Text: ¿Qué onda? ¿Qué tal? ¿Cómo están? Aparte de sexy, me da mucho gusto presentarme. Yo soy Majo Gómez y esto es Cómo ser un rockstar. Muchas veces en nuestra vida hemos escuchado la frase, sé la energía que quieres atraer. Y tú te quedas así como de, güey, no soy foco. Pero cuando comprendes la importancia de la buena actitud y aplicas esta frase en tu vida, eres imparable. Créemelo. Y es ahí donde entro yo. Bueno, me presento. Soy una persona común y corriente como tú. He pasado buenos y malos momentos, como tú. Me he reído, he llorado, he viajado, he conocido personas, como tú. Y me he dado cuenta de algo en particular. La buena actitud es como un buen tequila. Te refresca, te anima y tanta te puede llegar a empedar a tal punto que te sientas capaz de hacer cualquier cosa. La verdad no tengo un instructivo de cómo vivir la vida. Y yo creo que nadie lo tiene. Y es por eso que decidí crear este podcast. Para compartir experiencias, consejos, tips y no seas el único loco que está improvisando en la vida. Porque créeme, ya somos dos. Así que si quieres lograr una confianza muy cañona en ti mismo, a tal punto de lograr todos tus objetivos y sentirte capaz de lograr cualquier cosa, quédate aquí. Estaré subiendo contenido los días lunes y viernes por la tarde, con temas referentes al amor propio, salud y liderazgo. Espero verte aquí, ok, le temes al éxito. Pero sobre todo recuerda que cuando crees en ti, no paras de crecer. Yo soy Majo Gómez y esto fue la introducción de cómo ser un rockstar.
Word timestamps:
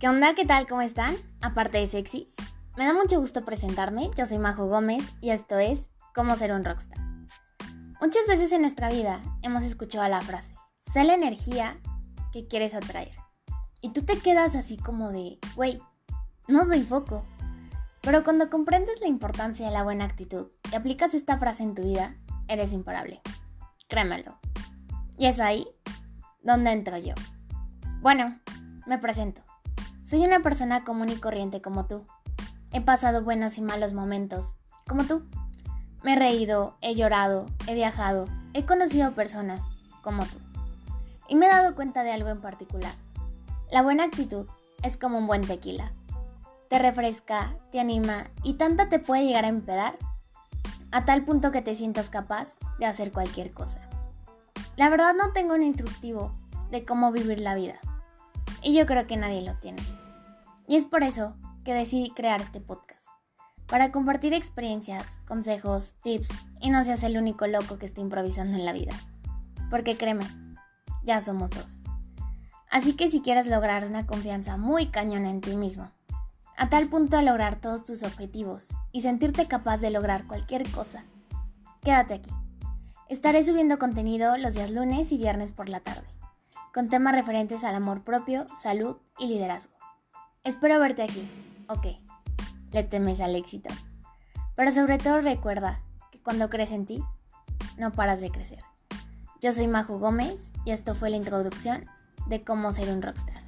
¿Qué 0.00 0.08
onda? 0.08 0.34
¿Qué 0.34 0.46
tal? 0.46 0.66
¿Cómo 0.66 0.80
están? 0.80 1.14
Aparte 1.42 1.76
de 1.76 1.86
sexy, 1.86 2.32
me 2.74 2.86
da 2.86 2.94
mucho 2.94 3.20
gusto 3.20 3.44
presentarme. 3.44 4.10
Yo 4.16 4.24
soy 4.24 4.38
Majo 4.38 4.66
Gómez 4.66 5.04
y 5.20 5.28
esto 5.28 5.58
es 5.58 5.90
Cómo 6.14 6.36
ser 6.36 6.52
un 6.52 6.64
rockstar. 6.64 6.98
Muchas 8.00 8.26
veces 8.26 8.50
en 8.52 8.62
nuestra 8.62 8.88
vida 8.88 9.20
hemos 9.42 9.62
escuchado 9.62 10.08
la 10.08 10.22
frase, 10.22 10.54
sé 10.78 11.04
la 11.04 11.12
energía 11.12 11.76
que 12.32 12.48
quieres 12.48 12.74
atraer. 12.74 13.14
Y 13.82 13.90
tú 13.90 14.00
te 14.00 14.18
quedas 14.18 14.54
así 14.54 14.78
como 14.78 15.10
de, 15.10 15.38
güey, 15.54 15.82
no 16.48 16.64
soy 16.64 16.80
foco. 16.80 17.22
Pero 18.00 18.24
cuando 18.24 18.48
comprendes 18.48 18.98
la 19.02 19.06
importancia 19.06 19.66
de 19.66 19.72
la 19.74 19.82
buena 19.82 20.06
actitud 20.06 20.46
y 20.72 20.76
aplicas 20.76 21.12
esta 21.12 21.36
frase 21.36 21.62
en 21.62 21.74
tu 21.74 21.82
vida, 21.82 22.16
eres 22.48 22.72
imparable. 22.72 23.20
Créemelo. 23.86 24.38
Y 25.18 25.26
es 25.26 25.40
ahí 25.40 25.68
donde 26.42 26.72
entro 26.72 26.96
yo. 26.96 27.12
Bueno, 28.00 28.40
me 28.86 28.96
presento. 28.96 29.42
Soy 30.10 30.24
una 30.24 30.40
persona 30.40 30.82
común 30.82 31.08
y 31.08 31.14
corriente 31.14 31.62
como 31.62 31.86
tú. 31.86 32.04
He 32.72 32.80
pasado 32.80 33.22
buenos 33.22 33.58
y 33.58 33.62
malos 33.62 33.92
momentos, 33.92 34.56
como 34.88 35.04
tú. 35.04 35.22
Me 36.02 36.14
he 36.14 36.16
reído, 36.16 36.76
he 36.80 36.96
llorado, 36.96 37.46
he 37.68 37.74
viajado, 37.74 38.26
he 38.52 38.64
conocido 38.64 39.12
personas, 39.12 39.62
como 40.02 40.24
tú. 40.24 40.36
Y 41.28 41.36
me 41.36 41.46
he 41.46 41.48
dado 41.48 41.76
cuenta 41.76 42.02
de 42.02 42.10
algo 42.10 42.28
en 42.28 42.40
particular. 42.40 42.92
La 43.70 43.82
buena 43.82 44.02
actitud 44.02 44.48
es 44.82 44.96
como 44.96 45.16
un 45.16 45.28
buen 45.28 45.42
tequila. 45.42 45.92
Te 46.68 46.80
refresca, 46.80 47.54
te 47.70 47.78
anima 47.78 48.32
y 48.42 48.54
tanta 48.54 48.88
te 48.88 48.98
puede 48.98 49.26
llegar 49.26 49.44
a 49.44 49.48
empedar 49.48 49.96
a 50.90 51.04
tal 51.04 51.24
punto 51.24 51.52
que 51.52 51.62
te 51.62 51.76
sientas 51.76 52.10
capaz 52.10 52.48
de 52.80 52.86
hacer 52.86 53.12
cualquier 53.12 53.52
cosa. 53.52 53.78
La 54.74 54.88
verdad 54.88 55.14
no 55.14 55.30
tengo 55.32 55.54
un 55.54 55.62
instructivo 55.62 56.34
de 56.72 56.84
cómo 56.84 57.12
vivir 57.12 57.38
la 57.38 57.54
vida. 57.54 57.76
Y 58.60 58.74
yo 58.74 58.86
creo 58.86 59.06
que 59.06 59.16
nadie 59.16 59.42
lo 59.42 59.54
tiene. 59.54 59.80
Y 60.70 60.76
es 60.76 60.84
por 60.84 61.02
eso 61.02 61.34
que 61.64 61.74
decidí 61.74 62.10
crear 62.10 62.40
este 62.40 62.60
podcast. 62.60 63.04
Para 63.66 63.90
compartir 63.90 64.32
experiencias, 64.32 65.18
consejos, 65.26 65.94
tips 66.04 66.28
y 66.60 66.70
no 66.70 66.84
seas 66.84 67.02
el 67.02 67.18
único 67.18 67.48
loco 67.48 67.76
que 67.76 67.86
está 67.86 68.00
improvisando 68.00 68.56
en 68.56 68.64
la 68.64 68.72
vida. 68.72 68.92
Porque 69.68 69.96
créeme, 69.96 70.24
ya 71.02 71.20
somos 71.22 71.50
dos. 71.50 71.80
Así 72.70 72.92
que 72.92 73.10
si 73.10 73.20
quieres 73.20 73.48
lograr 73.48 73.84
una 73.84 74.06
confianza 74.06 74.56
muy 74.56 74.92
cañona 74.92 75.30
en 75.30 75.40
ti 75.40 75.56
mismo, 75.56 75.90
a 76.56 76.68
tal 76.68 76.86
punto 76.86 77.16
de 77.16 77.24
lograr 77.24 77.60
todos 77.60 77.82
tus 77.82 78.04
objetivos 78.04 78.68
y 78.92 79.02
sentirte 79.02 79.48
capaz 79.48 79.78
de 79.78 79.90
lograr 79.90 80.28
cualquier 80.28 80.70
cosa, 80.70 81.02
quédate 81.82 82.14
aquí. 82.14 82.30
Estaré 83.08 83.44
subiendo 83.44 83.80
contenido 83.80 84.36
los 84.36 84.54
días 84.54 84.70
lunes 84.70 85.10
y 85.10 85.18
viernes 85.18 85.50
por 85.50 85.68
la 85.68 85.80
tarde, 85.80 86.06
con 86.72 86.88
temas 86.88 87.16
referentes 87.16 87.64
al 87.64 87.74
amor 87.74 88.04
propio, 88.04 88.46
salud 88.62 88.98
y 89.18 89.26
liderazgo. 89.26 89.79
Espero 90.42 90.80
verte 90.80 91.02
aquí, 91.02 91.28
ok, 91.68 91.86
le 92.72 92.82
temes 92.82 93.20
al 93.20 93.36
éxito. 93.36 93.68
Pero 94.56 94.72
sobre 94.72 94.96
todo 94.96 95.20
recuerda 95.20 95.82
que 96.10 96.18
cuando 96.22 96.48
crees 96.48 96.70
en 96.70 96.86
ti, 96.86 97.04
no 97.76 97.92
paras 97.92 98.22
de 98.22 98.30
crecer. 98.30 98.60
Yo 99.42 99.52
soy 99.52 99.66
Majo 99.66 99.98
Gómez 99.98 100.50
y 100.64 100.70
esto 100.70 100.94
fue 100.94 101.10
la 101.10 101.18
introducción 101.18 101.84
de 102.26 102.42
cómo 102.42 102.72
ser 102.72 102.88
un 102.88 103.02
rockstar. 103.02 103.39